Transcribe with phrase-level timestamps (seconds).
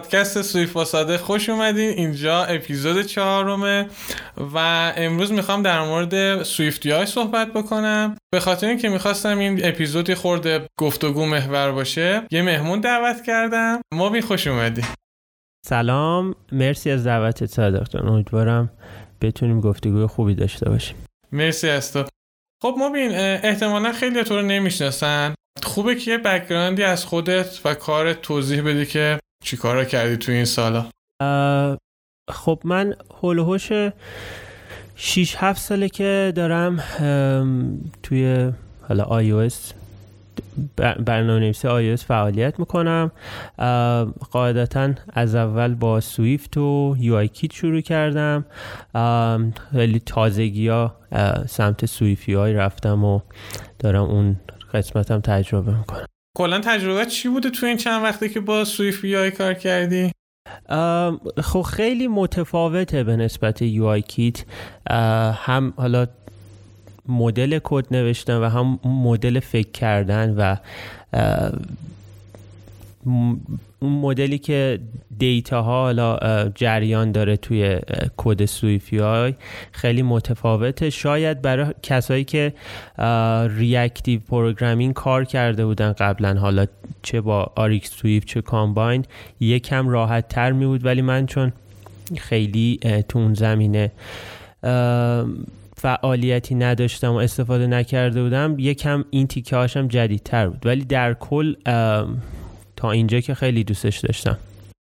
[0.00, 1.90] پادکست سویف ساده خوش اومدین.
[1.90, 3.88] اینجا اپیزود چهارمه
[4.54, 4.58] و
[4.96, 8.16] امروز می‌خوام در مورد سویفتی های صحبت بکنم.
[8.32, 13.80] به خاطر اینکه می‌خواستم این اپیزودی خورده گفتگو محور باشه یه مهمون دعوت کردم.
[13.94, 14.82] ما بی خوش اومدی
[15.66, 16.34] سلام.
[16.52, 18.70] مرسی از دعوتت صادق امیدوارم
[19.20, 20.96] بتونیم گفتگوی خوبی داشته باشیم.
[21.32, 22.04] مرسی از تو.
[22.62, 25.34] خب مبین احتمالا خیلی تو رو نمی‌شناسن.
[25.62, 30.16] خوبه که یه background ی از خودت و کارت توضیح بدی که چی کارا کردی
[30.16, 30.86] تو این سالا؟
[32.30, 33.68] خب من حول و حوش
[34.96, 36.76] 6 7 ساله که دارم
[38.02, 38.52] توی
[38.88, 39.50] حالا آی
[40.76, 43.12] برنامه نویسی آی فعالیت می‌کنم.
[44.30, 48.44] قاعدتا از اول با Swift و UIKit شروع کردم.
[49.72, 50.96] خیلی تازگی ها
[51.48, 53.20] سمت SwiftUI رفتم و
[53.78, 54.36] دارم اون
[54.74, 56.06] قسمتم تجربه می‌کنم.
[56.36, 60.12] کلا تجربه چی بوده تو این چند وقتی که با SwiftUI کار کردی؟
[61.42, 64.44] خب خیلی متفاوته به نسبت UIKit.
[65.34, 66.06] هم حالا
[67.08, 70.56] مدل کد نوشتن و هم مدل فکر کردن و
[73.06, 73.40] اون
[73.82, 74.78] مدلی که
[75.18, 76.18] data ها حالا
[76.54, 77.78] جریان داره توی
[78.16, 79.34] کد SwiftUI
[79.72, 80.90] خیلی متفاوته.
[80.90, 82.52] شاید برای کسایی که
[83.56, 86.66] reactive programming کار کرده بودن قبلا حالا
[87.02, 89.04] چه با RxSwift چه Combine
[89.40, 91.52] یکم راحت تر می بود ولی من چون
[92.18, 93.92] خیلی تو اون زمینه
[95.76, 100.66] فعالیتی نداشتم و استفاده نکرده بودم یکم این تیکه هاشم جدیدتر بود.
[100.66, 101.54] ولی در کل
[102.76, 104.38] تا اینجا که خیلی دوستش داشتم.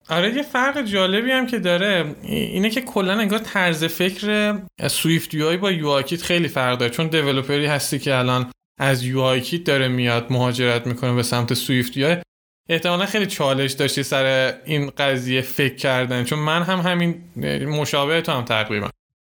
[0.08, 4.58] آره یه فرق جالبی هم که داره اینه که کلا انگار طرز فکر
[4.88, 9.88] سویفت یو با یو خیلی فرق داره چون دیولپری هستی که الان از یو داره
[9.88, 12.16] میاد مهاجرت می‌کنه به سمت سویفت یو
[12.68, 17.24] احتمالا خیلی چالش داشتی سر این قضیه فکر کردن چون من هم همین
[17.66, 18.90] مشابه تو هم تقریبا.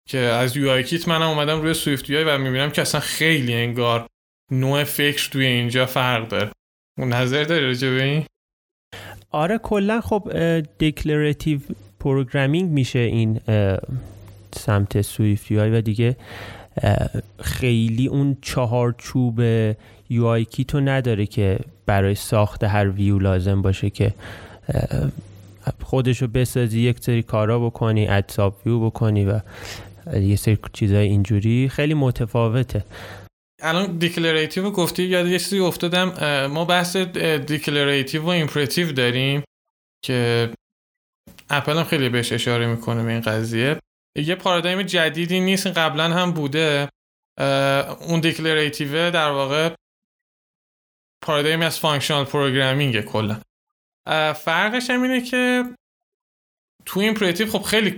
[0.10, 4.08] که از یو منم اومدم روی سویفت و می‌بینم که اصلا خیلی انگار
[4.52, 6.52] نوع فکر توی اینجا فرق داره.
[6.98, 8.26] نظر داری راجع به این؟
[9.32, 10.32] آره کلا خب
[10.78, 11.60] declarative
[12.00, 13.40] programming میشه این
[14.56, 16.16] سمت SwiftUI دیگه.
[17.42, 19.40] خیلی اون چهار چوب
[20.10, 24.14] UIKit و نداره که برای ساخت هر ویو لازم باشه که
[25.84, 29.40] خودشو بسازی یک سری کارا بکنی add subview بکنی و
[30.14, 31.70] یه سری چیزای اینجوری.
[31.70, 32.84] خیلی متفاوته.
[33.60, 39.44] الان declarative گفتی یاد یه چیزی افتادم ما بحث declarative و imperative داریم
[40.06, 40.50] که
[41.50, 43.80] اپل هم خیلی بهش اشاره می‌کنه به این قضیه.
[44.16, 46.90] یه paradigm جدیدی نیست قبلا هم بوده.
[48.00, 49.76] اون declarative در واقع
[51.24, 53.42] paradigm از functional programming کلا.
[54.36, 55.64] فرقش هم اینه که
[56.86, 57.98] تو imperative خب خیلی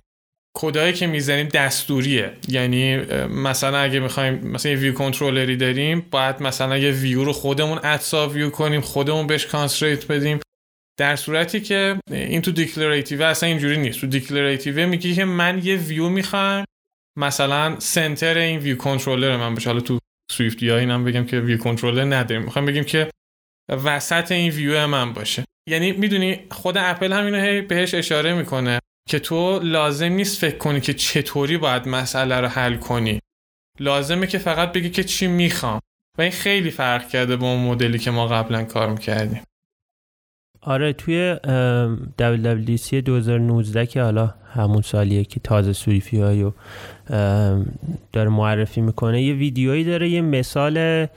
[0.61, 2.33] کدایی که می‌زنیم دستوریه.
[2.47, 7.33] یعنی مثلا اگه می‌خوایم مثلا یه view controller ی داریم باید مثلا یه ویو رو
[7.33, 10.39] خودمون add subview کنیم خودمون بهش constraint بدیم.
[10.99, 14.01] در صورتی که این تو declarative اصلا اینجوری نیست.
[14.01, 16.65] تو declarative میگی که من یه ویو می‌خوام
[17.19, 19.99] مثلا center این view controller من بشه حالا تو
[20.31, 22.43] SwiftUI اینم بگم که view controller نداریم.
[22.43, 23.09] می‌خوام بگیم که
[23.85, 25.43] وسط این ویو من باشه.
[25.69, 28.79] یعنی می‌دونی خود اپل هم اینو بهش اشاره می‌کنه.
[29.09, 33.19] که تو لازم نیست فکر کنی که چطوری باید مسئله رو حل کنی.
[33.79, 35.79] لازمه که فقط بگی که چی می‌خوام.
[36.17, 39.41] و این خیلی فرق کرده با اون مدلی که ما قبلا کار می‌کردیم.
[40.61, 41.35] آره توی
[42.19, 46.51] WWDC 2019 که حالا همون سالیه که تازه سویفی هایو
[48.13, 51.07] داره معرفی می‌کنه یه ویدیویی داره یه مثال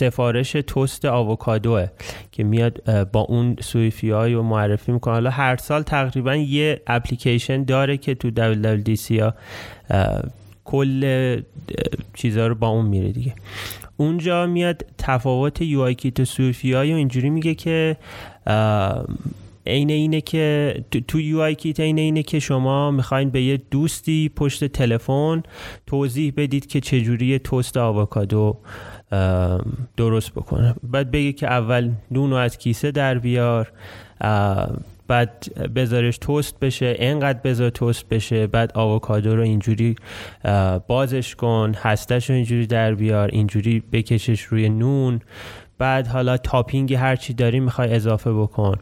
[0.00, 1.86] سفارش toast آووکادوه
[2.32, 5.14] که میاد با اون SwiftUI رو معرفی می‌کنه.
[5.14, 9.34] حالا هر سال تقریبا یه اپلیکیشن داره که تو WWDC ها
[10.64, 11.40] کل
[12.14, 13.34] چیزها رو با اون میره دیگه.
[13.96, 17.96] اونجا میاد تفاوت UIKit و SwiftUI اینجوری میگه که
[19.66, 20.74] عین اینه که
[21.08, 25.42] تو UIKit عین اینه که شما می‌خواین به یه دوستی پشت تلفن
[25.86, 28.56] توضیح بدید که چجوری toast آووکادو
[29.96, 30.74] درست بکنه.
[30.82, 33.72] بعد بگه که اول نون رو از کیسه در بیار
[35.08, 39.96] بعد بذارش toast بشه انقدر بذار toast بشه بعد آووکادو رو اینجوری
[40.86, 45.20] بازش کن هستش رو اینجوری در بیار اینجوری بکشش روی نون.
[45.78, 48.78] بعد حالا topping هرچی داری می‌خوای اضافه بکن.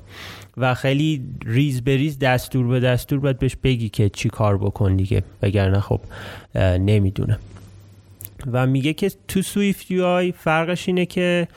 [0.57, 4.97] و خیلی ریز به ریز دستور به دستور باید بهش بگی که چی کار بکن
[4.97, 5.23] دیگه.
[5.43, 6.01] وگرنه خب
[6.79, 7.39] نمی‌دونه.
[8.52, 11.49] و میگه که تو سویفت یو آی فرقش اینه که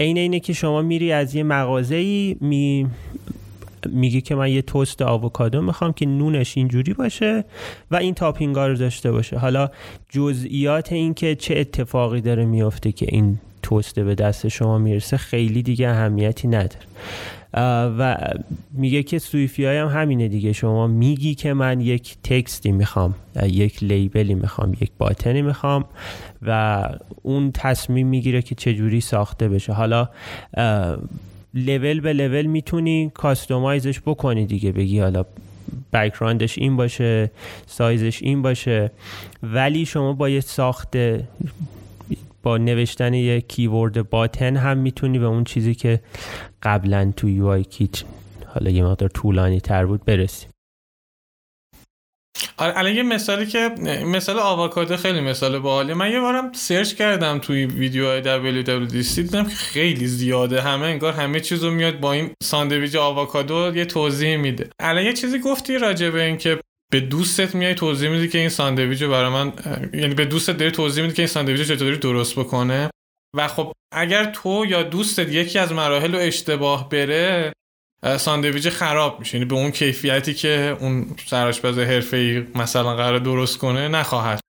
[0.00, 2.86] عین اینه که شما میری از یه مغازه ای می
[3.92, 7.44] میگه که من یه توست آووکادو می‌خوام که نونش اینجوری باشه
[7.90, 9.38] و این تاپینگا رو داشته باشه.
[9.38, 9.70] حالا
[10.08, 15.62] جزئیات این که چه اتفاقی داره میفته که این توست به دست شما می‌رسه خیلی
[15.62, 16.86] دیگه اهمیتی نداره.
[17.56, 18.16] و
[18.72, 20.52] میگه که سویفی های هم همینه دیگه.
[20.52, 25.84] شما میگی که من یک تکستی می‌خوام یک لیبلی می‌خوام یک باتنی می‌خوام
[26.42, 26.82] و
[27.22, 29.72] اون تصمیم می‌گیره که چجوری ساخته بشه.
[29.72, 30.08] حالا
[31.54, 34.72] لول به لول می‌تونی کاستومایزش بکنی دیگه.
[34.72, 35.24] بگی حالا
[35.92, 37.30] بکراندش این باشه
[37.66, 38.90] سایزش این باشه.
[39.42, 41.28] ولی شما با یه ساخته
[42.46, 46.00] با نوشتن یه کیورد باتن هم می‌تونی به اون چیزی که
[46.62, 48.02] قبلا تو یو آی کیت
[48.46, 50.46] حالا یه مقدار طولانی تر بود برسی.
[52.56, 53.68] آره یه مثالی که
[54.06, 59.54] مثال آواکادو خیلی مثال باحاله من یه بارم search کردم توی ویدیوهای WWDC دیدم که
[59.54, 60.62] خیلی زیاده.
[60.62, 64.70] همه انگار همه چیزو میاد با این ساندویچ آواکادو یه توضیح میده.
[64.80, 66.60] الان یه چیزی گفتی راجع به این که
[66.92, 69.52] به دوستت میای توضیح میدی که این ساندویچ رو برای من
[69.94, 72.90] یعنی به دوستت داری توضیح میدی که این ساندویچ چطوری درست بکنه؟
[73.36, 77.52] و خب اگر تو یا دوستت یکی از مراحل رو اشتباه بره
[78.16, 79.38] ساندویچ خراب میشه.
[79.38, 84.40] یعنی به اون کیفیتی که اون سرآشپز حرفه‌ای مثلا قرار درست کنه نخواهد.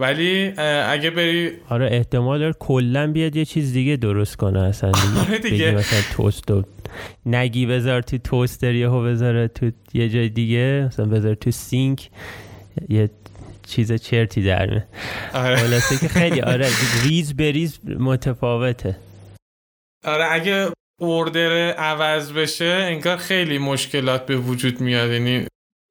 [0.00, 0.52] ولی
[0.86, 4.90] اگه بری آره احتمال داره کلا بیاد یه چیز دیگه درست کنه اصلا.
[4.92, 5.70] دیگه, آره دیگه.
[5.70, 6.64] مثلا توست و
[7.26, 12.10] نگی بذار تو توستر یهو بذاره تو یه جای دیگه مثلا بذار تو سینک
[12.88, 13.10] یه
[13.66, 14.82] چیز چرتی در
[15.34, 15.80] آره.
[16.00, 16.68] که خیلی آره
[17.04, 18.96] ریز بریز متفاوته.
[20.04, 20.68] آره اگه
[21.00, 25.10] order عوض بشه انگار خیلی مشکلات به وجود میاد.
[25.10, 25.46] یعنی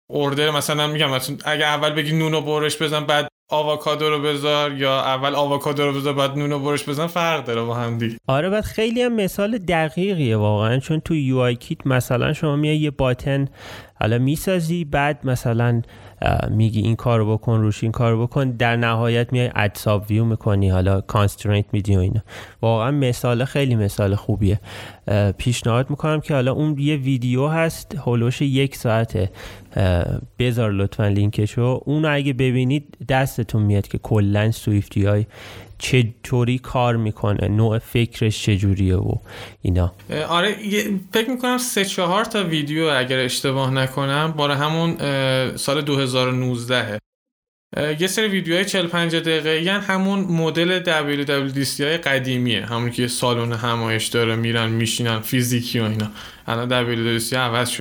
[0.09, 4.99] order مثلا میگم مثلا اگه اول بگی نونو برش بزن بعد آووکادو رو بذار یا
[4.99, 8.17] اول آووکادو رو بذار بعد نونو برش بزن فرق داره با هم دیگه.
[8.27, 13.47] آره بعد خیلی هم مثال دقیقیه واقعا چون تو UIKit مثلا شما میای یه button
[13.99, 15.81] حالا می‌سازی بعد مثلا
[16.49, 21.65] میگی این کارو بکن روش این کارو بکن در نهایت میای addSubview می‌کنی حالا constraint
[21.71, 22.21] میدی و اینا.
[22.61, 24.59] واقعا مثال خیلی مثال خوبیه.
[25.38, 29.31] پیشنهاد می‌کنم که حالا اون یه ویدیو هست هولوش یک ساعته.
[30.39, 31.81] بذار لطفا لینکشو.
[31.86, 35.25] اون اگه ببینید دستتون میاد که کلا سویفتی های
[35.77, 39.15] چطوری کار می‌کنه نوع فکرش چجوریه و
[39.62, 39.94] اینا.
[40.30, 40.56] آره
[41.13, 44.98] فکر می‌کنم سه چهار تا ویدیو اگر اشتباه نکنم برای همون
[45.56, 47.00] سال 2019
[47.75, 52.65] یه سری ویدیوهای 40 50 دقیقه یعنی همون مدل WWDC های قدیمیه.
[52.65, 56.07] همون که سالن همایش داره میرن میشینن فیزیکی و اینا.
[56.47, 57.79] الان WWDC عوض شد.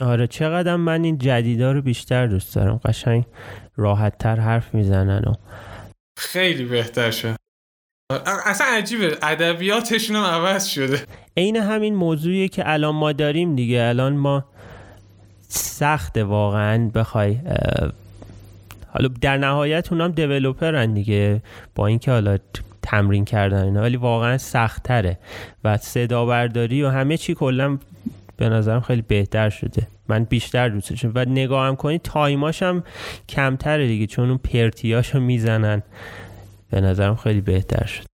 [0.00, 2.80] آره چقدر من این جدیدا رو بیشتر دوست دارم.
[2.84, 3.24] قشنگ
[3.76, 5.32] راحت تر حرف می‌زنن و
[6.18, 7.36] خیلی بهتر شد
[8.26, 9.18] اصلا عجیبه.
[9.22, 11.02] ادبیاتشون هم عوض شده.
[11.36, 13.82] عین همین موضوعیه که الان ما داریم دیگه.
[13.82, 14.44] الان ما
[15.48, 17.38] سخته واقعا بخوای
[18.96, 21.42] حالا در نهایت اونم دیولوپرن دیگه
[21.74, 22.38] با اینکه حالا
[22.82, 25.18] تمرین کردن اینا ولی واقعا سختره
[25.64, 27.78] و صدا برداری و همه چی کلا
[28.36, 29.86] به نظرم خیلی بهتر شده.
[30.08, 32.84] من بیشتر دوستشم و نگاهم کنی تایماش هم
[33.28, 35.82] کمتره دیگه چون اون پرتیاشو می‌زنن.
[36.70, 38.15] به نظرم خیلی بهتر شد.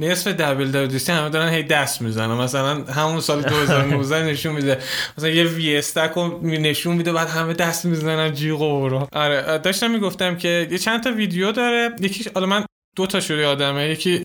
[0.00, 2.34] نصف دبلیو همه دارن هی دست می‌زنن.
[2.34, 4.78] مثلا همون سال 2019 نشون میده.
[5.18, 10.68] مثلا یه VStack نشون میده بعد همه دست می‌زنن جیغ و آره داشتم می‌گفتم که
[10.70, 11.96] یه چند تا ویدیو داره.
[12.00, 12.64] یکی حالا من
[12.96, 14.22] دو تا شده آدمه یکی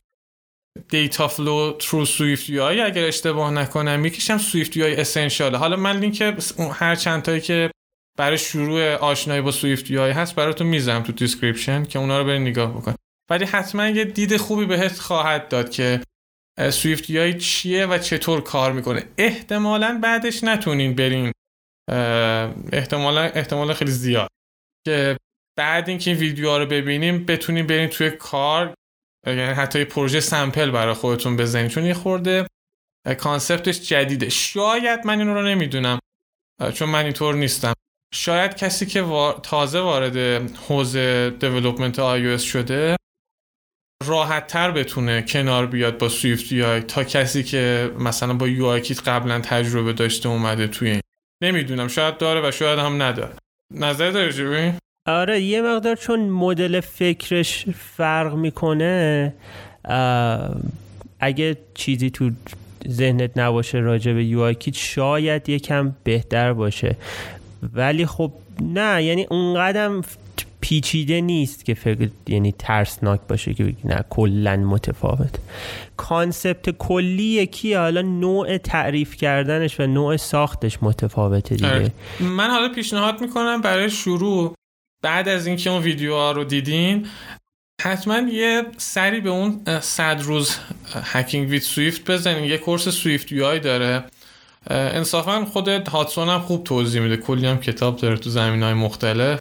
[0.89, 4.05] Data Flow Through SwiftUI اگر اشتباه نکنم.
[4.05, 5.05] یکیشم SwiftUI
[5.55, 6.21] حالا من لینک
[6.73, 7.71] هر چند تایی که
[8.17, 12.41] برای شروع آشنایی با سویفت یو هست براتون می‌ذارم تو description که اونا رو برید
[12.41, 12.95] نگاه بکن.
[13.29, 16.01] ولی حتما یه دید خوبی بهت خواهد داد که
[16.71, 19.03] SwiftUI چیه و چطور کار می‌کنه.
[19.17, 21.31] احتمالا بعدش نتونین برین.
[22.71, 24.29] احتمالا احتمالا خیلی زیاد.
[24.87, 25.17] که
[25.57, 28.73] بعد اینکه این ویدیوها رو ببینیم بتونیم بریم توی کار
[29.27, 32.47] یعنی حتی پروژه sample برای خودتون بزنید چون یه خورده
[33.19, 34.29] concept ش جدیده.
[34.29, 35.99] شاید من این رو نمی‌دونم.
[36.73, 37.73] چون من اینطور نیستم.
[38.13, 39.01] شاید کسی که
[39.43, 40.17] تازه وارد
[40.55, 42.95] حوزه development iOS شده
[44.07, 48.81] راحت تر بتونه کنار بیاد با سویفت آی تا کسی که مثلا با یو آی
[48.81, 51.01] کیت قبلا تجربه داشته اومده توی این.
[51.43, 53.33] نمی‌دونم شاید داره و شاید هم نداره.
[53.71, 54.73] نظر داری
[55.07, 57.65] آره یه مقدار چون مدل فکرش
[57.97, 59.33] فرق می‌کنه
[61.19, 62.31] اگه چیزی تو
[62.89, 66.95] ذهنت نباشه راجع به یو کیت شاید یکم بهتر باشه.
[67.73, 68.31] ولی خب
[68.61, 70.01] نه یعنی اونقدر
[70.61, 75.39] پیچیده نیست که فکر یعنی ترسناک باشه که نه کلا متفاوت.
[75.97, 81.73] concept کلی یکی حالا نوع تعریف کردنش و نوع ساختش متفاوته دیگه.
[81.73, 81.91] آره.
[82.19, 84.53] من حالا پیشنهاد می‌کنم برای شروع
[85.03, 87.07] بعد از اینکه اون ویدیوها رو دیدین
[87.81, 90.55] حتما یه سری به اون صد روز
[90.93, 92.43] Hacking with Swift بزنین.
[92.43, 94.03] یه course SwiftUI داره.
[94.69, 97.17] انصافا خود هادسون هم خوب توضیح میده.
[97.17, 99.39] کلی هم کتاب داره تو زمینه های مختلف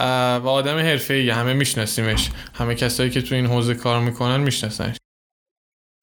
[0.00, 2.30] و آدم حرفه ای همه میشناسیمش.
[2.54, 4.96] همه کسایی که تو این حوزه کار می‌کنن میشناسنش.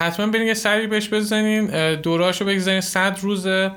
[0.04, 1.96] حتما برین یه سری بهش بزنین.
[1.96, 2.82] دوراشو بگذارین.
[2.82, 3.76] صد روزه.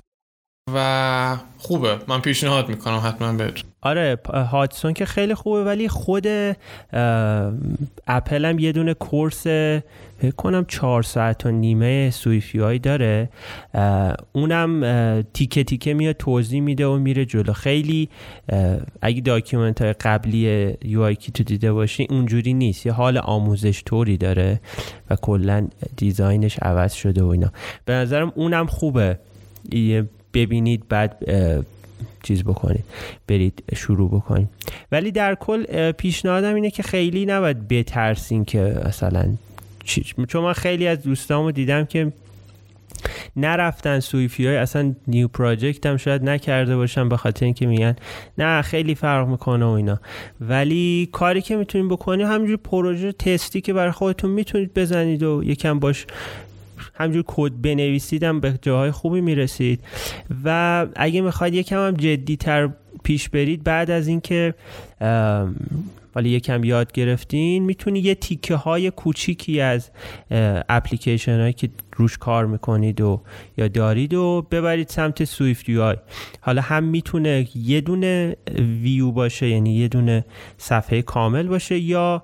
[0.75, 1.97] و خوبه.
[2.09, 3.71] من پیشنهاد می‌کنم حتما بهتون.
[3.83, 4.19] آره
[4.51, 6.27] هاتسون که خیلی خوبه ولی خود
[8.07, 9.47] اپل هم یه دونه کورس
[10.37, 13.29] کنم چهار ساعت و نیمه سویفی داره.
[14.33, 17.53] اونم تیکه تیکه میاد توضیح میده و میره جلو.
[17.53, 18.09] خیلی
[19.03, 22.87] اگه document های قبلی UIKit و دیده باشی اونجوری نیست.
[22.87, 24.61] یه حال آموزش طوری داره
[25.11, 27.53] و کلا design ش عوض شده و اینا.
[27.85, 29.19] به نظرم اونم خوبه.
[30.37, 31.17] ببینید بعد
[32.23, 32.85] چیز بکنید
[33.29, 34.49] برید شروع بکنید.
[34.93, 39.35] ولی در کل پیشنهادم اینه که خیلی نباید بترسین که مثلا
[40.29, 42.13] چون من خیلی از دوستامو دیدم که
[43.37, 47.97] نرفتن SwiftUI اصلا new project هم شاید نکرده باشن به خاطر اینکه میگن
[48.39, 50.01] نه خیلی فرق می‌کنه و اینا.
[50.41, 55.79] ولی کاری که می‌تونید بکنید همینجور پروژه تستی که برای خودتون می‌تونید بزنید و یکم
[55.79, 56.07] باش
[56.99, 59.81] همجور کد بنویسیدم به جاهای خوبی می‌رسید.
[60.45, 62.69] و اگه می‌خواید یکم هم جدی تر
[63.03, 64.55] پیش برید بعد از اینکه
[66.17, 69.91] ولی یکم یاد گرفتین می‌تونی یه تیکه های کوچیکی از
[70.69, 73.21] اپلیکیشن هایی که روش کار می‌کنید و
[73.57, 75.97] یا دارید و ببرید سمت SwiftUI.
[76.41, 78.37] حالا هم می‌تونه یه دونه
[78.83, 80.25] ویو باشه یعنی یه دونه
[80.59, 82.23] صفحه کامل باشه یا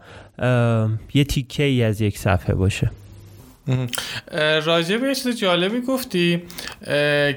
[1.15, 2.91] یه تیکه ای از یک صفحه باشه.
[4.65, 6.43] راجع به یه چیز جالبی گفتی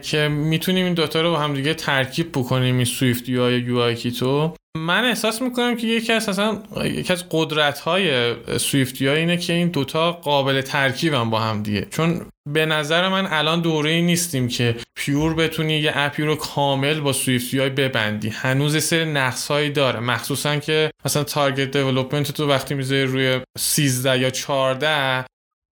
[0.02, 4.56] که می‌تونیم این دوتا رو با هم دیگه ترکیب بکنیم این SwiftUI با UIKit و.
[4.78, 9.68] من احساس می‌کنم که یکی از اصلا یکی از قدرت های SwiftUI اینه که این
[9.68, 11.88] دوتا قابل ترکیبن با هم دیگه.
[11.92, 17.00] چون به نظر من الان دوره ای نیستیم که pure بتونی یه اپی رو کامل
[17.00, 18.30] با SwiftUI ببندی.
[18.30, 20.00] هنوز یه سری نقص هایی داره.
[20.00, 25.26] مخصوصا که مثلا target development تو وقتی می‌ذاری روی 13 یا 14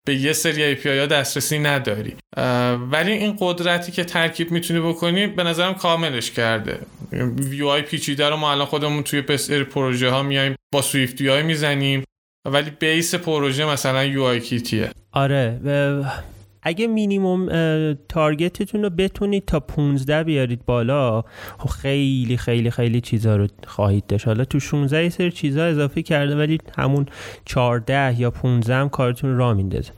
[0.07, 2.15] به یه سری API ها دسترسی نداری.
[2.91, 6.79] ولی این قدرتی که ترکیب می‌تونی بکنی به نظرم کاملش کرده.
[7.37, 12.03] view های پیچیده رو ما الان خودمون توی بیشتر پروژه ها میایم با Swift می‌زنیم.
[12.45, 15.59] ولی base پروژه مثلا UIKit یه آره
[16.67, 17.47] اگه minimum
[18.09, 21.23] target تون رو بتونید تا 15 بیارید بالا
[21.57, 24.27] خب خیلی خیلی خیلی چیزا رو خواهید داشت.
[24.27, 27.05] حالا تو 16 یه سری چیزا اضافه کرده ولی همون
[27.45, 29.91] 14 یا 15 هم کارتون را میندازه.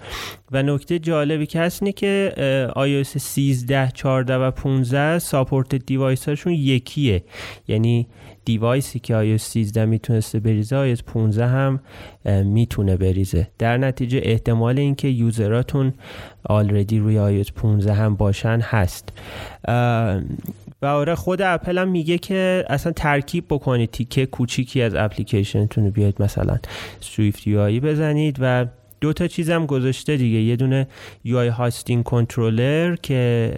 [0.51, 2.33] و نکته جالبی که هست اینه که
[2.75, 7.23] iOS 13 14 و 15 support device هاشون یکیه.
[7.67, 8.07] یعنی
[8.49, 11.79] device ی که iOS 13 می‌تونسته بریزه iOS 15 هم
[12.25, 13.47] می‌تونه بریزه.
[13.57, 15.93] در نتیجه احتمال اینکه user اتون
[16.43, 19.09] already روی iOS 15 هم باشن هست.
[20.81, 25.91] و آره خود اپل هم میگه که اصلا ترکیب بکنید تیکه کوچیکی از اپلیکیشنتون رو
[25.91, 26.57] بیاید مثلا
[26.99, 28.65] SwiftUI بزنید و
[29.01, 30.39] دو تا چیزم گذاشته دیگه.
[30.39, 30.87] یه دونه
[31.23, 33.51] UIHostingController که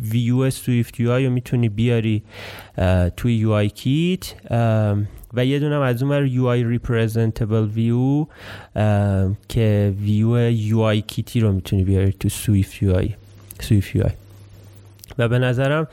[0.00, 2.22] view SwiftUI رو می‌تونی بیاری
[3.16, 4.34] توی UIKit
[5.34, 8.26] و یه دونم از اون UIRepresentableView
[9.48, 13.08] که view UIKit ی رو می‌تونی بیاری تو سویفت یو آی
[13.60, 14.12] سویفت یو آی
[15.18, 15.88] و به نظرم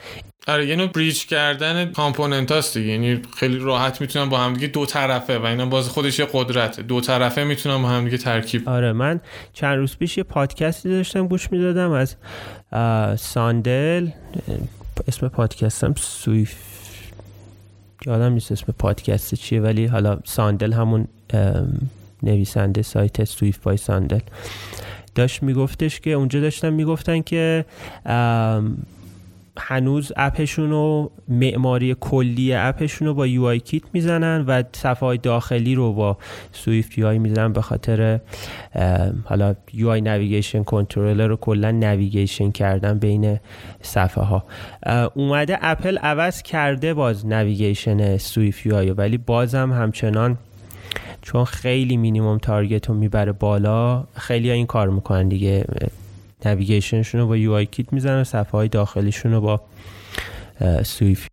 [0.48, 2.92] آره یه نوع bridge کردن component هاست دیگه.
[2.92, 6.82] یعنی خیلی راحت می‌تونن با همدیگه دو طرفه و اینا باز خودش یه قدرته.
[6.82, 9.20] دو طرفه می‌تونن با همدیگه ترکیب آره من
[9.54, 12.16] چند روز پیش یه پادکستی داشتم گوش می‌دادم از
[13.22, 14.08] Sundell
[15.08, 16.56] اسم پادکستم Swift
[18.06, 21.08] یادم نیست اسم پادکست چیه ولی حالا Sundell همون
[22.24, 24.20] نویسنده سایت سویف بای ساندل.
[25.16, 27.66] داشت میگفتش که اونجا داشتن می‌گفتن که
[29.58, 36.18] هنوز اپشون و معماری کلی اپشون رو با UIKit می‌زنن و صفحه داخلی رو با
[36.52, 38.20] SwiftUI می‌زنن به خاطر
[39.24, 43.40] حالا UINavigationController رو کلا navigation کردن بین
[43.82, 44.44] صفحه ها
[45.14, 50.38] اومده اپل عوض کرده باز navigation SwiftUI ولی بازم همچنان
[51.22, 55.66] چون خیلی minimum target رو می‌بره بالا خیلی این کار می‌کنن دیگه.
[56.46, 59.62] navigation شون رو با UIKit می‌زنن صفحه های داخلیشون رو با
[60.84, 61.28] SwiftUI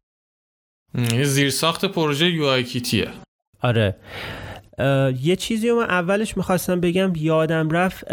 [1.22, 3.08] زیر ساخت پروژه UIKit یه.
[3.60, 3.96] آره.
[5.22, 8.04] یه چیزی رو من اولش می‌خواستم بگم یادم رفت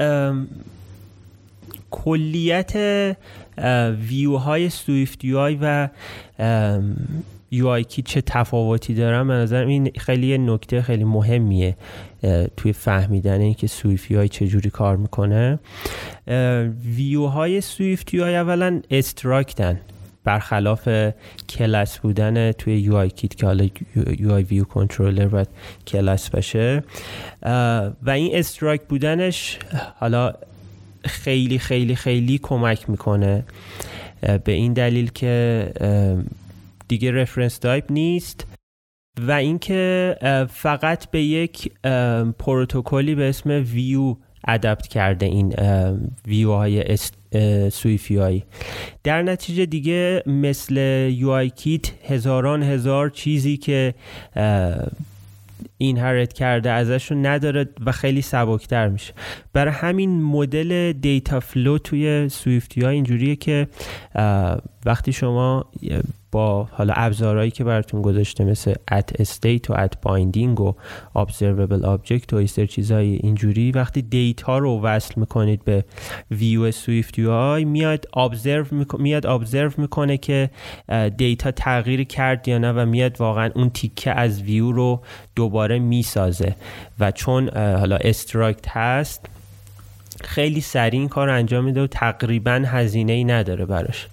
[1.91, 2.75] کلیت
[4.09, 5.89] ویو های سویفت یو آی و
[7.51, 11.77] یو آی کی چه تفاوتی دارن؟ به نظر این خیلی نکته خیلی مهمیه
[12.57, 15.59] توی فهمیدن اینکه SwiftUI چجوری کار می‌کنه.
[16.95, 19.79] view های SwiftUI اولا struct ن.
[20.23, 20.89] برخلاف
[21.49, 23.67] کلاس بودن توی UIKit که حالا
[24.19, 25.47] UIViewController باید
[25.87, 26.83] کلاس باشه.
[28.03, 29.59] و این struct بودنش
[29.95, 30.33] حالا
[31.05, 33.43] خیلی خیلی خیلی کمک می‌کنه.
[34.43, 35.71] به این دلیل که
[36.89, 38.47] دیگه reference type نیست
[39.21, 40.15] و اینکه
[40.53, 41.71] فقط به یک
[42.39, 44.15] protocol ی به اسم View
[44.47, 45.53] adopt کرده این
[46.27, 46.97] view های
[47.69, 48.43] SwiftUI ی
[49.03, 50.77] در نتیجه دیگه مثل
[51.13, 53.93] UIKit هزاران هزار چیزی که
[55.77, 59.13] این inherit کرده ازشون نداره و خیلی سبکتر میشه.
[59.53, 63.67] برای همین مدل data flow توی SwiftUI ها اینجوریه که
[64.85, 65.65] وقتی شما
[66.31, 70.73] با حالا ابزارهایی که براتون گذاشته مثل @State و @Binding و
[71.15, 73.71] ObservableObject و اینستر چیزهای اینجوری.
[73.71, 75.85] وقتی data رو وصل می‌کنید به
[76.31, 80.49] ویو سویفت یو میاد observe میاد observe می‌کنه که
[81.17, 85.01] دیتا تغییر کرد یا نه و میاد واقعا اون تیکه از ویو رو
[85.35, 86.55] دوباره می‌سازه.
[86.99, 89.25] و چون حالا استراکت هست
[90.23, 94.07] خیلی سریع این کار انجام میده و تقریبا هزینه ای نداره براش.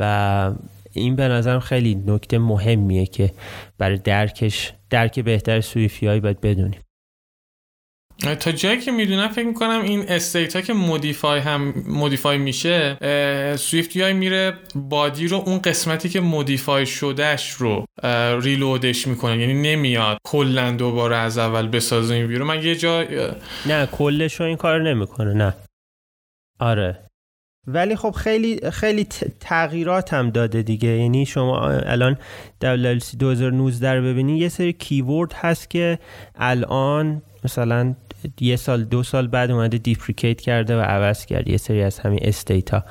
[0.00, 0.52] و
[0.92, 3.32] این به نظرم خیلی نکته مهمیه که
[3.78, 6.80] برای درکش درک بهتر سویفی هایی باید بدونیم.
[8.40, 12.96] تا جایی که می‌دونم فکر می‌کنم این استیت ها که مودیفای هم مودیفای میشه
[13.56, 17.84] سویفت های میره بادی رو اون قسمتی که مودیفای شدهش رو
[18.42, 19.38] ریلودش می‌کنه.
[19.38, 22.44] یعنی نمیاد کلا دوباره از اول بسازه این ویرو.
[22.44, 23.04] من یه جا
[23.66, 25.54] نه کلش رو این کار نمی‌کنه نه.
[26.60, 27.07] آره.
[27.68, 29.06] ولی خب خیلی خیلی
[29.40, 30.88] تغییرات هم داده دیگه.
[30.88, 32.18] یعنی شما الان
[32.64, 35.98] WLC 2019 رو ببینید یه سری کیورد هست که
[36.36, 37.94] الان مثلا
[38.40, 42.20] یه سال دو سال بعد اومده deprecate کرده و عوض کرد یه سری از همین
[42.22, 42.84] state ا.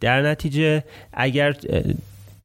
[0.00, 1.56] در نتیجه اگر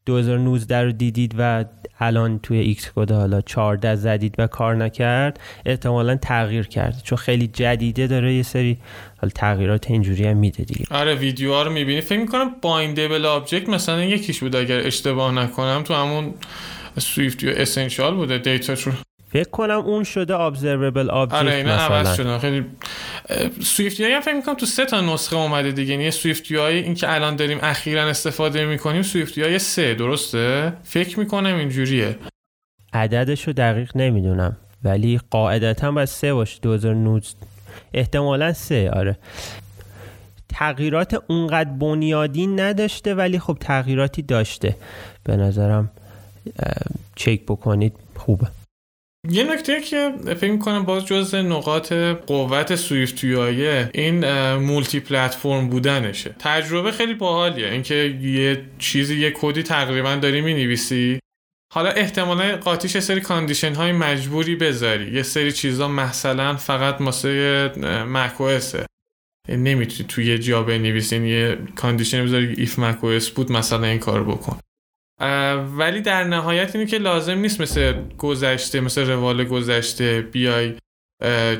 [0.05, 1.65] 2019 رو دیدید و
[1.99, 8.07] الان توی Xcode حالا 14 زدید و کار نکرد احتمالا تغییر کرد چون خیلی جدیده
[8.07, 8.77] داره یه سری
[9.17, 10.85] حالا تغییرات اینجوری هم میده دیگه.
[10.91, 12.01] آره ویدیوها رو می‌بینی.
[12.01, 16.33] فکر می‌کنم BindableObject مثلا یکیش بود اگر اشتباه نکنم تو همون
[16.97, 18.91] سویفت یا اسنشال بوده دیتا رو
[19.33, 22.39] فکر کنم اون شده observable object آره اینا عوض شده.
[22.39, 22.65] خیلی
[23.61, 25.91] سویفت هم فکر می‌کنم تو سه تا نسخه اومده دیگه.
[25.93, 31.19] یعنی سویفت یای این که الان داریم اخیرا استفاده می‌کنیم سویفت های سه درسته؟ فکر
[31.19, 32.15] می‌کنم اینجوریه.
[32.93, 36.59] عددش رو دقیق نمی‌دونم ولی قاعدتا باید سه باشه.
[36.61, 37.27] 2019
[37.93, 39.17] احتمالا سه آره.
[40.49, 44.75] تغییرات اونقدر بنیادی نداشته ولی خب تغییراتی داشته.
[45.23, 45.91] به نظرم
[47.15, 48.47] چک بکنید خوبه.
[49.29, 51.93] یه نکته که فکر کنم باز جز نقاط
[52.27, 54.25] قوت SwiftUI یه این
[54.55, 56.35] multi-platform بودنشه.
[56.39, 57.67] تجربه خیلی باحالیه.
[57.67, 61.19] اینکه یه چیزی یه کدی تقریبا داری می‌نویسی.
[61.73, 65.11] حالا احتمالا قاطیش یه سری condition های مجبوری بذاری.
[65.11, 67.71] یه سری چیزا مثلا فقط واسه
[68.07, 68.85] macOS ه
[69.49, 74.59] نمی‌تونی توی یه جا بنویسین یه condition بذاری if macOS بود مثلا این کار بکن.
[75.77, 80.73] ولی در نهایت اینه که لازم نیست مثل گذشته مثل روال گذشته بیای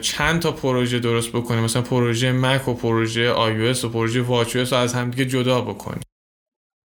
[0.02, 1.62] چند تا پروژه درست بکنی.
[1.62, 6.02] مثلا پروژه مک و پروژه آی و پروژه واچ رو از همدیگه جدا بکنی.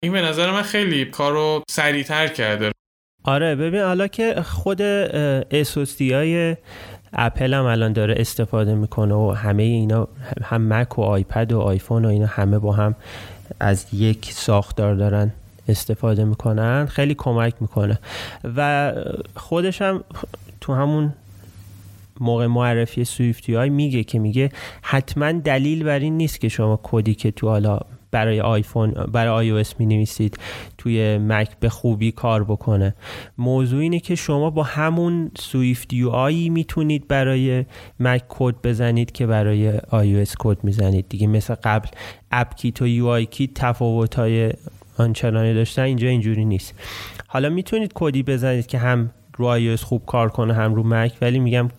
[0.04, 2.72] این به نظر من خیلی کارو سریعتر کرده.
[3.24, 6.58] آره ببین حالا که خود اسوستی های
[7.14, 10.08] اپل هم الان داره استفاده می‌کنه و همه اینا
[10.44, 12.96] هم مک و آیپد و آیفون و اینا همه با هم
[13.60, 15.34] از یک ساختار دارن.
[15.68, 18.00] استفاده می‌کنن خیلی کمک می‌کنه.
[18.58, 18.94] و
[19.36, 20.04] خودش هم
[20.62, 21.14] تو همون
[22.20, 27.32] موقع معرفی SwiftUI میگه که میگه حتما دلیل بر این نیست که شما کدی که
[27.32, 27.80] تو حالا
[28.12, 30.38] برای آیفون برای iOS می نویسید
[30.78, 32.96] توی Mac به خوبی کار بکنه.
[33.38, 37.66] موضوع اینه که شما با همون SwiftUI می‌تونید برای
[38.00, 41.06] Mac کد بزنید که برای iOS کد می‌زنید.
[41.10, 41.88] دیگه مثل قبل
[42.32, 44.54] AppKit و UIKit تفاوت های
[44.98, 46.74] آنچنانی داشتن اینجا اینجوری نیست.
[47.28, 51.70] حالا می‌تونید کدی بزنید که هم رو خوب کار کنه هم رو Mac ولی میگم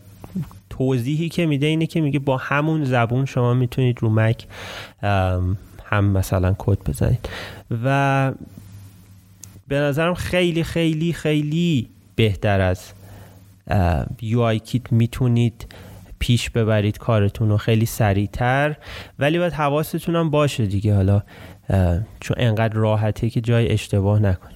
[0.70, 4.46] توضیحی که میده اینه که میگه با همون زبون شما می‌تونید رو Mac
[5.85, 7.29] هم مثلا کد بزنید.
[7.85, 8.33] و
[9.68, 12.92] به نظرم خیلی خیلی خیلی بهتر از
[14.22, 15.66] UIKit می‌تونید
[16.18, 17.57] پیش ببرید کارتون رو.
[17.57, 18.77] خیلی سریعتر.
[19.18, 20.94] ولی باید حواستون هم باشه دیگه.
[20.94, 21.22] حالا
[22.20, 24.55] چون انقدر راحته که جای اشتباه نکنید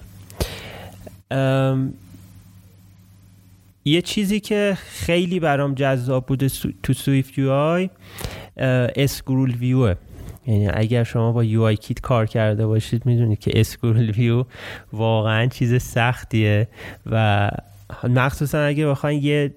[3.85, 6.49] یه چیزی که خیلی برام جذاب بوده
[6.83, 9.95] تو SwiftUI ScrollView ه
[10.47, 14.45] یعنی اگر شما با UIKit کار کرده باشید می‌دونید که scroll view
[14.93, 16.67] واقعا چیز سختیه
[17.05, 17.49] و
[18.03, 19.51] مخصوصا اگه بخواین یه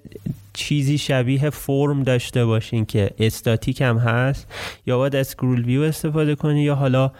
[0.53, 4.47] چیزی شبیه فرم داشته باشین که استاتیک هم هست
[4.85, 7.11] یا باید scroll view استفاده کنی یا حالا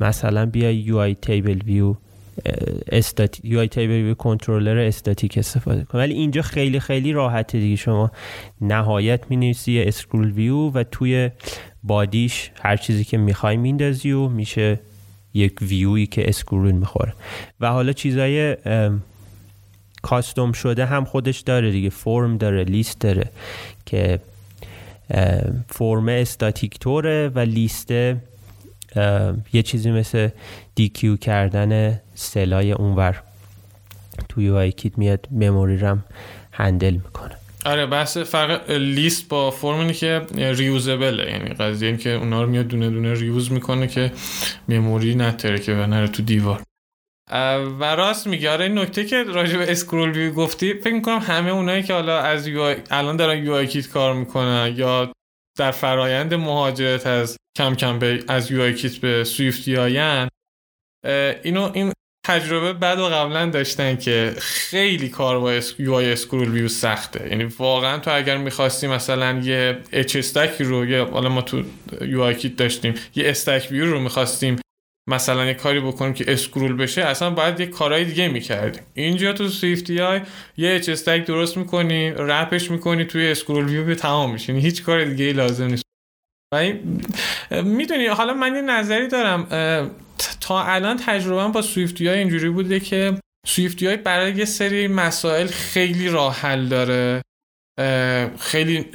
[0.00, 1.94] مثلا بیای یو آی تیبل ویو
[2.92, 6.00] استاتیک یو آی تیبل کنترلر استاتیک استفاده کنی.
[6.00, 7.76] ولی اینجا خیلی خیلی راحته دیگه.
[7.76, 8.10] شما
[8.60, 11.30] نهایت می نویسی ScrollView و توی
[11.82, 14.80] body ش هر چیزی که می‌خوای میندازی و میشه
[15.34, 17.14] یک ویوی که scroll می‌خوره.
[17.60, 18.56] و حالا چیزای
[20.04, 23.30] custom شده هم خودش داره دیگه Form داره لیست داره
[23.86, 24.20] که
[25.68, 27.90] Form استاتیک طوره و لیست
[29.52, 30.28] یه چیزی مثل
[30.74, 33.22] dequeue کردن cell ای اونور
[34.28, 36.04] توی UIKit میاد memory رم
[36.52, 37.36] هندل می‌کنه.
[37.64, 42.42] آره بحث فرق لیست با Form اینه که reusable ه یعنی قضیه این که اونا
[42.42, 44.12] رو میاد دونه دونه reuse می‌کنه که
[44.68, 46.60] memory نتره که نره تو دیوار.
[47.80, 51.94] و راست میگه آره نکته که راجع به ScrollView گفتی فکر می‌کنم همه اونایی که
[51.94, 55.12] حالا از UI الان دارن UIKit کار می‌کنن یا
[55.58, 60.28] در فرایند مهاجرت از کم کم به از UIKit به SwiftUI ان
[61.42, 61.92] اینو این
[62.26, 67.28] تجربه بعد و قبلا داشتن که خیلی کار با UIScrollView سخته.
[67.28, 71.62] یعنی واقعا تو اگر می‌خواستی مثلا یه HStack رو یا حالا ما تو
[72.00, 74.56] UIKit داشتیم یه StackView رو می‌خواستیم
[75.10, 78.82] مثلا یه کاری بکنیم که scroll بشه اصلا باید یه کارهای دیگه می‌کردیم.
[78.94, 80.20] اینجا تو SwiftUI
[80.56, 85.04] یه HStack درست می‌کنی wrap ش می‌کنی توی ScrollView به تمام میشه یعنی هیچ کار
[85.04, 85.84] دیگه لازم نیست.
[87.64, 89.46] می‌دونی حالا من یه نظری دارم
[90.40, 96.40] تا الان تجربه با SwiftUI اینجوری بوده که SwiftUI برای یه سری مسائل خیلی راه
[96.40, 97.22] حل داره
[98.38, 98.86] خیلی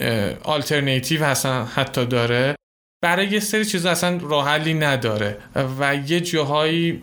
[0.44, 2.56] آلترناتیو هستن حتی داره.
[3.02, 5.38] برای یه سری چیز اصلا راه حلی نداره
[5.80, 7.02] و یه جاهایی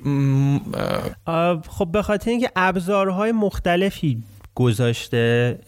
[1.68, 4.22] خب به خاطر اینکه ابزارهای مختلفی
[4.54, 5.58] گذاشته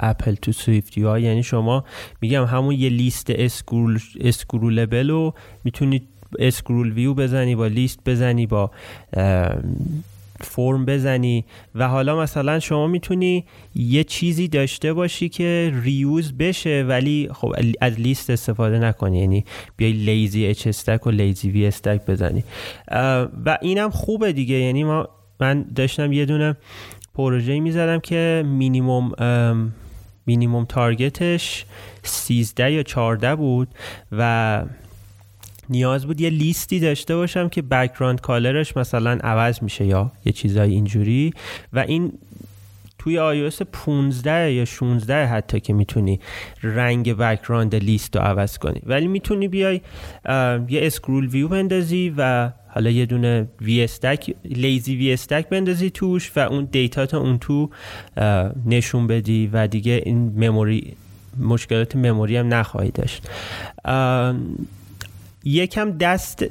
[0.00, 1.84] اپل تو SwiftUI یعنی شما
[2.20, 8.70] میگم همون یه لیست scroll scrollable رو می‌تونید ScrollView بزنی با لیست بزنی با
[10.44, 17.28] Form بزنی و حالا مثلا شما می‌تونی یه چیزی داشته باشی که reuse بشه ولی
[17.32, 19.18] خب از لیست استفاده نکنی.
[19.18, 19.44] یعنی
[19.76, 22.44] بیای لیزی اچ استک و لیزی وی استک بزنی.
[23.46, 24.54] و اینم خوبه دیگه.
[24.54, 25.08] یعنی ما
[25.40, 26.56] من داشتم یه دونه
[27.14, 29.12] پروژه می‌زدم که minimum
[30.26, 31.64] minimum target ش
[32.02, 33.68] 13 یا 14 بود
[34.12, 34.62] و
[35.70, 40.32] نیاز بود یه لیستی داشته باشم که background color ش مثلا عوض میشه یا یه
[40.32, 41.32] چیزای اینجوری.
[41.72, 42.12] و این
[42.98, 46.20] توی iOS 15 یا 16 حتی که می‌تونی
[46.62, 48.80] رنگ background لیست رو عوض کنی.
[48.86, 49.80] ولی می‌تونی بیای
[50.68, 57.18] یه ScrollView بندازی و حالا یه دونه VStack LazyVStack بندازی توش و اون دیتا تا
[57.18, 57.70] اون تو
[58.66, 60.92] نشون بدی و دیگه این memory
[61.38, 63.28] مشکلات memory هم نخواهی داشت.
[65.44, 66.44] یکم دست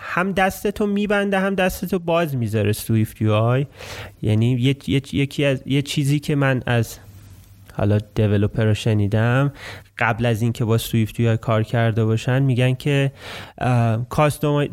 [0.00, 3.66] هم دستتو میبنده هم دستتو باز می‌ذاره SwiftUI.
[4.22, 4.76] یعنی
[5.12, 6.98] یکی از یه چیزی که من از
[7.74, 9.52] حالا developer ها شنیدم
[9.98, 13.12] قبل از اینکه با SwiftUI کار کرده باشن میگن که
[14.08, 14.68] custom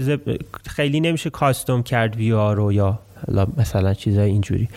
[0.66, 3.00] خیلی نمیشه custom کرد view رو یا
[3.58, 4.70] مثلا چیزای اینجوری.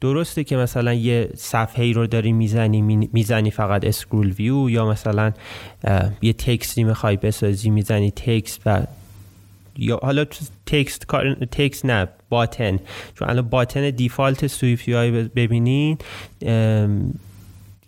[0.00, 5.32] درسته که مثلا یه صفحه ای رو داری می‌زنی می‌زنی فقط ScrollView یا مثلا
[6.22, 8.82] یه تکستی می‌خوای بسازی می‌زنی تکست و
[9.78, 10.24] یا حالا
[10.66, 11.06] تکست
[11.50, 12.78] تکست نه باتن.
[13.14, 15.98] چون الان باتن دیفالت سویفت یو ببینین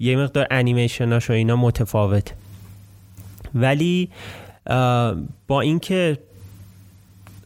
[0.01, 2.33] یه مقدار انیمیشناش و اینا متفاوت
[3.55, 4.09] ولی
[5.47, 6.19] با اینکه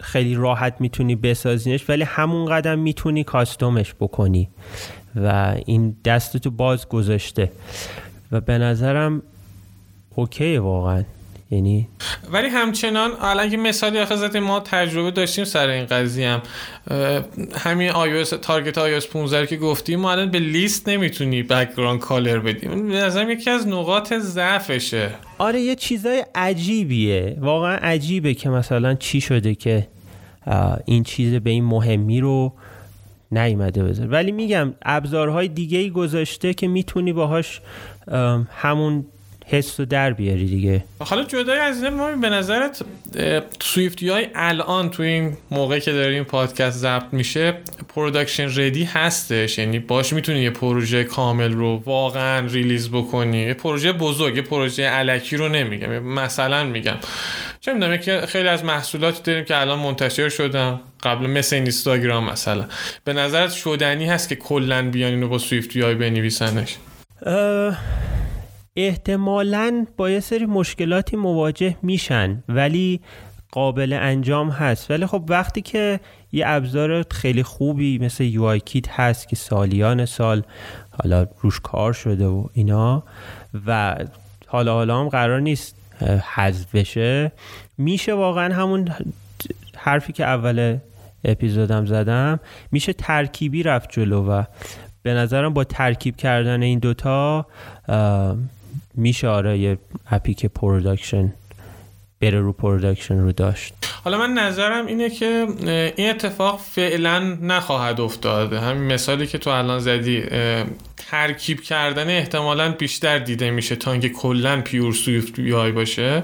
[0.01, 4.49] خیلی راحت می‌تونی بسازینش ولی همون قدم می‌تونی کاستومش بکنی
[5.17, 7.53] و این دستتو باز گذاشته.
[8.33, 9.23] و به نظرم
[10.15, 11.05] okay واقعا.
[11.51, 11.89] یعنی
[12.33, 16.43] ولی همچنان الان که مثالی آخه ما تجربه داشتیم سر این قضیه هم.
[17.57, 22.89] همین iOS target iOS 15 که گفتیم ما الان به لیست نمی‌تونی background color بدیم.
[22.89, 25.11] به نظرم یکی از نقاط ضعفشه.
[25.39, 27.37] آره یه چیزای عجیبیه.
[27.41, 29.89] واقعا عجیبه که مثلا چی شده که
[30.85, 32.53] این چیز به این مهمی رو
[33.33, 37.61] نیومده بذار ولی میگم ابزارهای دیگه ای گذاشته که می‌تونی باهاش
[38.51, 39.07] همون
[39.51, 40.85] حس رو در بیاری دیگه.
[40.99, 42.83] حالا جدای از این ما به نظرت
[43.61, 47.55] SwiftUI الان تو این موقع که داریم پادکست ضبط میشه
[47.95, 49.59] production ready هستش.
[49.59, 53.39] یعنی باش می‌تونی یه پروژه کامل رو واقعا release بکنی.
[53.39, 55.99] یه پروژه بزرگ یه پروژه الکی رو نمیگم.
[55.99, 56.97] مثلا میگم.
[57.61, 60.81] چه می‌دونم که خیلی از محصولاتی داریم که الان منتشر شدن.
[61.03, 62.65] قبل مثل اینستاگرام مثلا.
[63.05, 66.77] به نظرت شدنی هست که کلا بیان اینو با سویفتی های بنویسنش
[68.87, 73.01] احتمالا با یه سری مشکلاتی مواجه میشن ولی
[73.53, 74.91] قابل انجام هست.
[74.91, 76.01] ولی خب وقتی که
[76.33, 80.43] یه ابزار خیلی خوبی مثل یو کیت هست که سالیان سال
[80.91, 83.03] حالا روش کار شده و اینا
[83.67, 83.97] و
[84.47, 85.75] حالا حالا هم قرار نیست
[86.35, 87.33] حذف بشه
[87.79, 88.89] میشه واقعا همون
[89.77, 90.79] حرفی که اول
[91.25, 92.41] اپیزودم زدم
[92.73, 94.45] میشه ترکیبی رفت جلو و
[95.03, 97.47] به نظرم با ترکیب کردن این دوتا
[98.95, 99.79] میشه آره یه
[100.11, 101.33] اپی که production
[102.21, 103.75] بره رو production رو داشت.
[104.05, 105.47] حالا من نظرم اینه که
[105.97, 108.53] این اتفاق فعلا نخواهد افتاد.
[108.53, 110.25] همین مثالی که تو الان زدی
[110.97, 116.23] ترکیب کردن احتمالا بیشتر دیده میشه تا اینکه کلا pure SwiftUI باشه.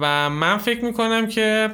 [0.00, 1.70] و من فکر می‌کنم که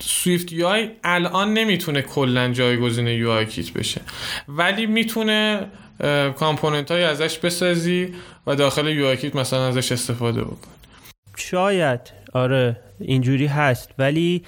[0.00, 4.00] SwiftUI الان نمی‌تونه کلا جایگزین UIKit بشه.
[4.48, 5.66] ولی می‌تونه
[6.38, 8.14] component های ازش بسازی
[8.46, 10.70] و داخل یو مثلا ازش استفاده بکن
[11.36, 12.00] شاید
[12.32, 13.90] آره اینجوری هست.
[13.98, 14.42] ولی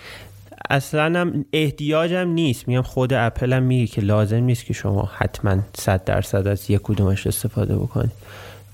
[0.71, 2.69] اصلا هم احتیاجم نیست.
[2.69, 6.81] میگم خود اپل هم میگه که لازم نیست که شما حتما 100 درصد از یک
[6.83, 8.13] کدومش استفاده بکنید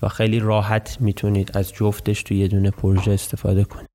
[0.01, 3.92] و خیلی راحت می‌تونید از جفتش تو یه دونه پروژه استفاده کنید.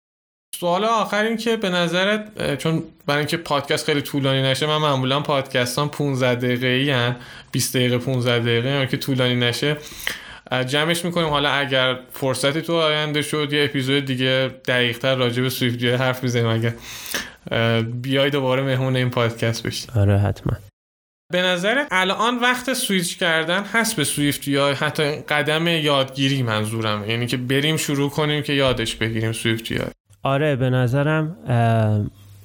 [0.60, 5.20] سوال آخر این که به نظرت چون برای اینکه پادکست خیلی طولانی نشه من معمولا
[5.20, 7.12] پادکستان 15 دقیقه ای
[7.52, 9.76] 20 دقیقه 15 دقیقه یعنی که طولانی نشه.
[10.66, 11.28] جمعش می‌کنیم.
[11.28, 16.46] حالا اگر فرصتی تو آینده شد یه اپیزود دیگه دقیقتر راجع به سویفت حرف می‌زنیم.
[16.46, 16.74] اگر
[17.82, 19.86] بیای دوباره مهمون این پادکست بشی.
[19.96, 20.52] آره حتما.
[21.32, 27.26] به نظرت الان وقت سویچ کردن هست به SwiftUI یا حتی قدم یادگیری منظورم یعنی
[27.26, 29.64] که بریم شروع کنیم که یادش بگیریم SwiftUI
[30.22, 31.36] آره به نظرم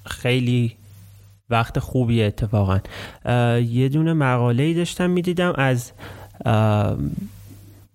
[0.06, 0.76] خیلی
[1.50, 2.80] وقت خوبی اتفاقا.
[3.60, 5.92] یه دونه مقاله ای داشتم می‌دیدم از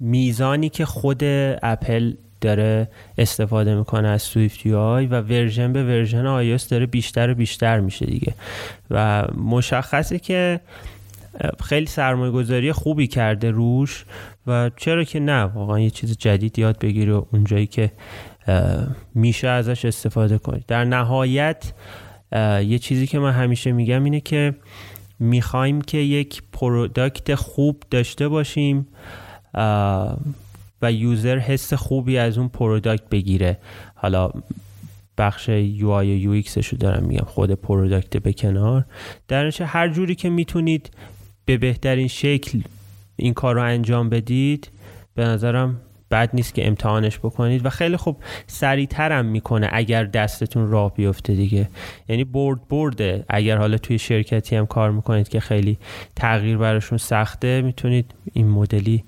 [0.00, 1.20] میزانی که خود
[1.62, 2.88] اپل داره
[3.18, 8.34] استفاده می‌کنه از SwiftUI و version به version iOS داره بیشتر و بیشتر میشه دیگه.
[8.90, 10.60] و مشخصه که
[11.64, 14.04] خیلی سرمایه گذاری خوبی کرده روش
[14.46, 17.90] و چرا که نه واقعا یه چیز جدید یاد بگیره و اونجایی که
[19.14, 21.72] میشه ازش استفاده کنید در نهایت
[22.62, 24.54] یه چیزی که من همیشه میگم اینه که
[25.18, 28.86] می‌خوایم که یک product خوب داشته باشیم
[30.82, 33.58] و user حس خوبی از اون product بگیره.
[33.94, 34.30] حالا
[35.18, 38.84] بخش UI UX ش رو دارم میگم خود product به کنار.
[39.28, 40.90] در هر جوری که می‌تونید
[41.44, 42.60] به بهترین شکل
[43.16, 44.70] این کار رو انجام بدید
[45.14, 45.80] به نظرم
[46.10, 48.16] بد نیست که امتحانش بکنید و خیلی خوب
[48.46, 51.68] سریعترم می‌کنه اگر دستتون راه بیفته دیگه.
[52.08, 53.24] یعنی برد برده.
[53.28, 55.78] اگر حالا توی شرکتی هم کار می‌کنید که خیلی
[56.16, 59.04] تغییر براشون سخته می‌تونید این مدلی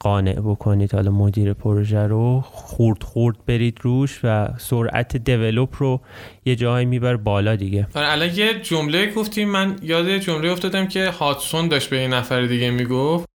[0.00, 0.94] قانع بکنید.
[0.94, 6.00] حالا مدیر پروژه رو خورد خورد برید روش و سرعت develop رو
[6.44, 7.86] یه جایی می‌بره بالا دیگه.
[7.94, 9.48] آره الان یه جمله گفتیم.
[9.48, 13.28] من یاد جمله افتادم که هاتسون داشت به این نفر دیگه می‌گفت.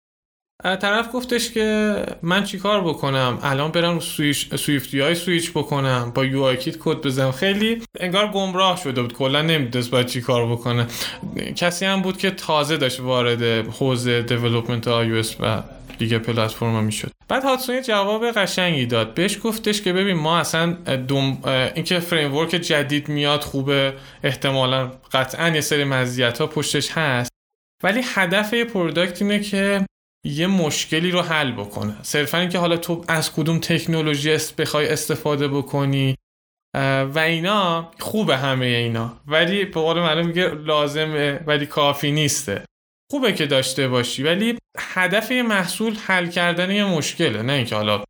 [0.64, 6.98] طرف گفتش که من چیکار بکنم؟ الان برم سویش SwiftUI switch بکنم با UIKit کد
[6.98, 7.32] بزنم.
[7.32, 10.88] خیلی انگار گمراه شده بود کلا نمی‌دونست باید چیکار بکنه.
[11.56, 15.62] کسی هم بود که تازه داشت وارد حوزه development iOS و
[15.98, 17.12] دیگه پلتفرم می‌شد.
[17.28, 19.14] بعد هاتسون جواب قشنگی داد.
[19.14, 20.74] بهش گفتش که ببین ما اصلا
[21.08, 21.38] دوم
[21.76, 27.32] اینکه framework جدید میاد خوبه احتمالا قطعا یه سری مزیت ها پشتش هست.
[27.84, 29.86] ولی هدف یه product اینه که
[30.26, 31.96] یه مشکلی رو حل بکنه.
[32.02, 36.16] صرفا اینکه حالا تو از کدوم تکنولوژی بخوای استفاده بکنی
[37.14, 39.14] و اینا خوبه همه اینا.
[39.28, 42.64] ولی به قول معروف میگه لازمه ولی کافی نیسته.
[43.12, 47.42] خوبه که داشته باشی ولی هدف یه محصول حل کردن یه مشکله.
[47.42, 48.04] نه اینکه حالا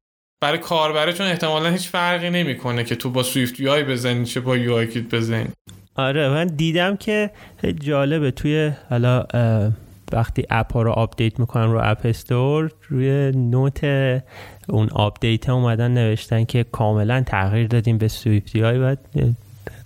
[0.44, 5.16] برای کاربره چون احتمالا هیچ فرقی نمی‌کنه که تو با SwiftUI بزنی چه با UIKit
[5.16, 5.48] بزنی.
[5.96, 7.32] آره من دیدم که
[7.80, 8.32] جالبه.
[8.32, 9.26] توی حالا
[10.12, 13.84] وقتی اپ ها رو آپدیت می‌کنن رو App Store توی note
[14.70, 18.96] اون آپدیت اومدن نوشتن که کاملا تغییر دادیم به SwiftUI و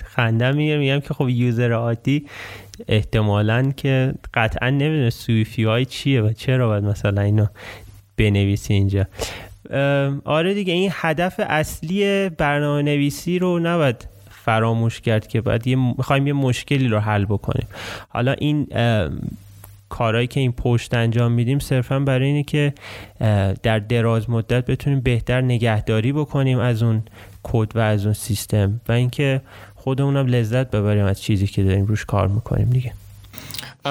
[0.06, 2.25] خندم میگم میگم که خب user عادی
[2.88, 7.45] احتمالا که قطعا نمی‌دونه سویفی های چیه و چرا باید مثلا اینو
[8.17, 9.06] بنویسی اینجا.
[10.25, 16.27] آره دیگه این هدف اصلی برنامه نویسی رو نباید فراموش کرد که باید یه می‌خوایم
[16.27, 17.67] یه مشکلی رو حل بکنیم.
[18.10, 18.67] حالا این
[19.89, 22.73] کارهایی که این پشت انجام میدیم صرفا برای اینه که
[23.63, 27.04] در دراز مدت بتونیم بهتر نگهداری بکنیم از اون
[27.43, 29.41] کد و از اون سیستم و اینکه
[29.76, 32.93] خودمونم لذت ببریم از چیزی که داریم روش کار می‌کنیم دیگه.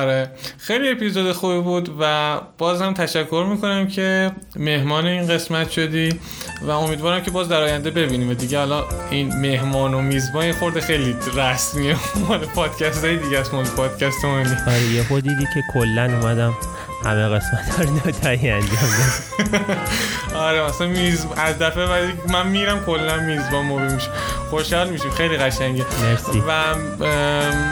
[0.00, 0.30] آره.
[0.58, 6.20] خیلی اپیزود خوبی بود و باز هم تشکر می‌کنم که مهمان این قسمت شدی
[6.62, 8.34] و امیدوارم که باز در آینده ببینیم.
[8.34, 11.96] دیگه حالا این مهمان و میزبان خورده خیلی رسمیه.
[12.28, 16.54] مال پادکست های دیگه است مال پادکست مالی آره یه دیدی که کلا اومدم.
[17.06, 18.78] همه قسمت رو نوتایی انجام
[20.34, 24.08] آره مثلا میز از دفعه بعد من میرم کلا میزبان موبی میشه.
[24.50, 25.10] خوشحال میشیم.
[25.10, 25.84] خیلی قشنگه.
[26.02, 26.42] مرسی.
[26.48, 26.74] و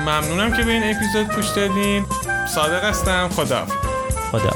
[0.06, 2.06] ممنونم که به این اپیزود گوش دادین.
[2.54, 3.28] صادق هستم.
[3.28, 3.66] خدا
[4.32, 4.50] خدا